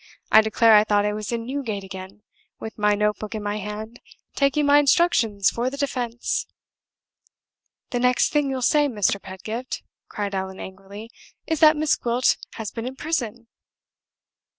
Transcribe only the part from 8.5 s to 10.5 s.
say, Mr. Pedgift," cried